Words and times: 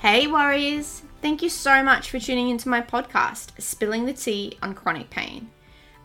Hey, 0.00 0.26
Warriors! 0.26 1.02
Thank 1.20 1.42
you 1.42 1.50
so 1.50 1.82
much 1.82 2.08
for 2.08 2.18
tuning 2.18 2.48
into 2.48 2.70
my 2.70 2.80
podcast, 2.80 3.60
Spilling 3.60 4.06
the 4.06 4.14
Tea 4.14 4.56
on 4.62 4.72
Chronic 4.72 5.10
Pain. 5.10 5.50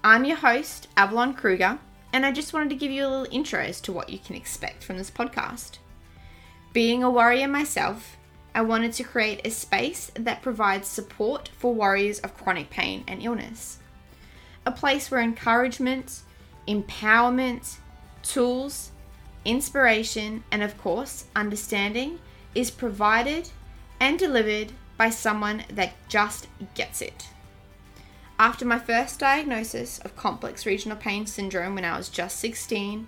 I'm 0.03 0.25
your 0.25 0.35
host, 0.35 0.89
Avalon 0.97 1.33
Kruger, 1.33 1.79
and 2.11 2.25
I 2.25 2.33
just 2.33 2.51
wanted 2.51 2.71
to 2.71 2.75
give 2.75 2.91
you 2.91 3.05
a 3.05 3.07
little 3.07 3.33
intro 3.33 3.61
as 3.61 3.79
to 3.79 3.93
what 3.93 4.09
you 4.09 4.19
can 4.19 4.35
expect 4.35 4.83
from 4.83 4.97
this 4.97 5.09
podcast. 5.09 5.77
Being 6.73 7.03
a 7.03 7.09
warrior 7.09 7.47
myself, 7.47 8.17
I 8.53 8.63
wanted 8.63 8.91
to 8.95 9.05
create 9.05 9.39
a 9.45 9.49
space 9.49 10.11
that 10.15 10.41
provides 10.41 10.89
support 10.89 11.49
for 11.57 11.73
warriors 11.73 12.19
of 12.19 12.35
chronic 12.35 12.69
pain 12.69 13.05
and 13.07 13.23
illness. 13.23 13.79
A 14.65 14.73
place 14.73 15.09
where 15.09 15.21
encouragement, 15.21 16.19
empowerment, 16.67 17.77
tools, 18.23 18.91
inspiration, 19.45 20.43
and 20.51 20.63
of 20.63 20.77
course, 20.77 21.27
understanding 21.33 22.19
is 22.53 22.69
provided 22.69 23.51
and 23.99 24.19
delivered 24.19 24.71
by 24.97 25.09
someone 25.09 25.63
that 25.69 25.93
just 26.07 26.47
gets 26.73 27.01
it. 27.01 27.27
After 28.37 28.65
my 28.65 28.79
first 28.79 29.19
diagnosis 29.19 29.99
of 29.99 30.15
complex 30.15 30.65
regional 30.65 30.97
pain 30.97 31.25
syndrome 31.25 31.75
when 31.75 31.85
I 31.85 31.97
was 31.97 32.09
just 32.09 32.37
16, 32.39 33.07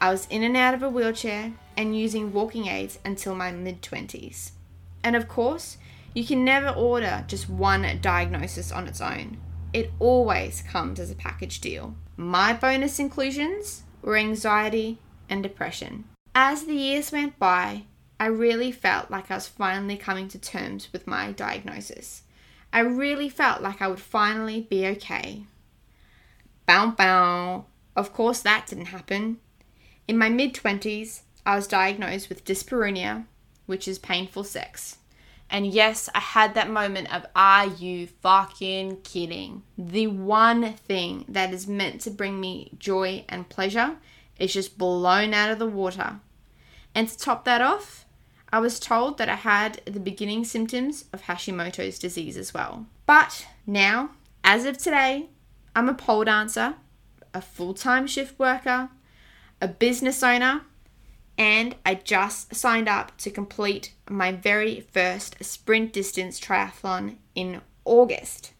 I 0.00 0.10
was 0.10 0.26
in 0.30 0.42
and 0.42 0.56
out 0.56 0.74
of 0.74 0.82
a 0.82 0.88
wheelchair 0.88 1.52
and 1.76 1.96
using 1.96 2.32
walking 2.32 2.66
aids 2.66 2.98
until 3.04 3.34
my 3.34 3.52
mid 3.52 3.82
20s. 3.82 4.52
And 5.02 5.14
of 5.14 5.28
course, 5.28 5.78
you 6.14 6.24
can 6.24 6.44
never 6.44 6.70
order 6.70 7.24
just 7.28 7.48
one 7.48 7.86
diagnosis 8.00 8.72
on 8.72 8.88
its 8.88 9.00
own. 9.00 9.38
It 9.72 9.92
always 9.98 10.62
comes 10.62 10.98
as 10.98 11.10
a 11.10 11.14
package 11.14 11.60
deal. 11.60 11.94
My 12.16 12.52
bonus 12.52 12.98
inclusions 12.98 13.82
were 14.02 14.16
anxiety 14.16 14.98
and 15.28 15.42
depression. 15.42 16.04
As 16.34 16.64
the 16.64 16.74
years 16.74 17.12
went 17.12 17.38
by, 17.38 17.84
I 18.20 18.26
really 18.26 18.72
felt 18.72 19.10
like 19.10 19.30
I 19.30 19.34
was 19.34 19.46
finally 19.46 19.96
coming 19.96 20.28
to 20.28 20.38
terms 20.38 20.88
with 20.92 21.06
my 21.06 21.32
diagnosis. 21.32 22.22
I 22.72 22.80
really 22.80 23.28
felt 23.28 23.62
like 23.62 23.80
I 23.80 23.88
would 23.88 24.00
finally 24.00 24.60
be 24.60 24.86
okay. 24.86 25.44
Bow 26.66 26.90
bow. 26.90 27.66
Of 27.94 28.12
course, 28.12 28.40
that 28.40 28.66
didn't 28.66 28.86
happen. 28.86 29.38
In 30.06 30.18
my 30.18 30.28
mid 30.28 30.54
20s, 30.54 31.22
I 31.46 31.56
was 31.56 31.66
diagnosed 31.66 32.28
with 32.28 32.44
dyspareunia, 32.44 33.24
which 33.66 33.86
is 33.86 33.98
painful 33.98 34.44
sex. 34.44 34.98
And 35.50 35.66
yes, 35.66 36.10
I 36.14 36.20
had 36.20 36.54
that 36.54 36.70
moment 36.70 37.12
of, 37.14 37.24
are 37.34 37.66
you 37.66 38.06
fucking 38.06 38.98
kidding? 39.02 39.62
The 39.78 40.06
one 40.08 40.74
thing 40.74 41.24
that 41.28 41.54
is 41.54 41.66
meant 41.66 42.02
to 42.02 42.10
bring 42.10 42.38
me 42.38 42.72
joy 42.78 43.24
and 43.28 43.48
pleasure 43.48 43.96
is 44.38 44.52
just 44.52 44.76
blown 44.76 45.32
out 45.32 45.50
of 45.50 45.58
the 45.58 45.66
water. 45.66 46.20
And 46.94 47.08
to 47.08 47.16
top 47.16 47.44
that 47.46 47.62
off, 47.62 48.04
I 48.50 48.60
was 48.60 48.80
told 48.80 49.18
that 49.18 49.28
I 49.28 49.34
had 49.34 49.82
the 49.84 50.00
beginning 50.00 50.44
symptoms 50.44 51.04
of 51.12 51.22
Hashimoto's 51.22 51.98
disease 51.98 52.36
as 52.36 52.54
well. 52.54 52.86
But 53.04 53.46
now, 53.66 54.10
as 54.42 54.64
of 54.64 54.78
today, 54.78 55.28
I'm 55.76 55.88
a 55.88 55.94
pole 55.94 56.24
dancer, 56.24 56.74
a 57.34 57.42
full 57.42 57.74
time 57.74 58.06
shift 58.06 58.38
worker, 58.38 58.88
a 59.60 59.68
business 59.68 60.22
owner, 60.22 60.62
and 61.36 61.76
I 61.84 61.94
just 61.94 62.54
signed 62.54 62.88
up 62.88 63.16
to 63.18 63.30
complete 63.30 63.92
my 64.08 64.32
very 64.32 64.80
first 64.80 65.42
sprint 65.44 65.92
distance 65.92 66.40
triathlon 66.40 67.16
in 67.34 67.60
August. 67.84 68.52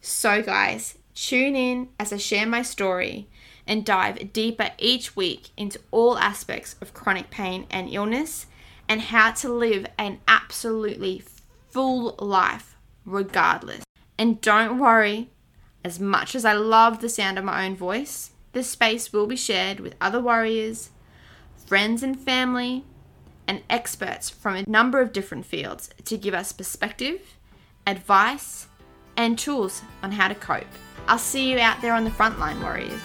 So, 0.00 0.42
guys, 0.42 0.98
tune 1.14 1.54
in 1.54 1.88
as 2.00 2.12
I 2.12 2.16
share 2.16 2.46
my 2.46 2.62
story 2.62 3.28
and 3.66 3.84
dive 3.84 4.32
deeper 4.32 4.70
each 4.78 5.14
week 5.14 5.50
into 5.56 5.80
all 5.90 6.18
aspects 6.18 6.76
of 6.80 6.94
chronic 6.94 7.30
pain 7.30 7.66
and 7.70 7.88
illness 7.92 8.46
and 8.88 9.00
how 9.00 9.32
to 9.32 9.48
live 9.48 9.86
an 9.98 10.20
absolutely 10.28 11.22
full 11.70 12.14
life 12.18 12.76
regardless. 13.04 13.84
And 14.18 14.40
don't 14.40 14.78
worry, 14.78 15.30
as 15.84 16.00
much 16.00 16.34
as 16.34 16.44
I 16.44 16.52
love 16.52 17.00
the 17.00 17.08
sound 17.08 17.38
of 17.38 17.44
my 17.44 17.66
own 17.66 17.76
voice, 17.76 18.30
this 18.52 18.70
space 18.70 19.12
will 19.12 19.26
be 19.26 19.36
shared 19.36 19.80
with 19.80 19.96
other 20.00 20.20
warriors, 20.20 20.90
friends 21.66 22.02
and 22.02 22.18
family, 22.18 22.84
and 23.46 23.62
experts 23.68 24.30
from 24.30 24.56
a 24.56 24.64
number 24.68 25.00
of 25.00 25.12
different 25.12 25.44
fields 25.44 25.90
to 26.04 26.16
give 26.16 26.34
us 26.34 26.52
perspective, 26.52 27.36
advice, 27.86 28.68
and 29.16 29.38
tools 29.38 29.82
on 30.02 30.12
how 30.12 30.28
to 30.28 30.34
cope. 30.34 30.64
I'll 31.06 31.18
see 31.18 31.50
you 31.50 31.58
out 31.58 31.82
there 31.82 31.92
on 31.92 32.04
the 32.04 32.10
front 32.10 32.38
line, 32.38 32.62
warriors. 32.62 33.00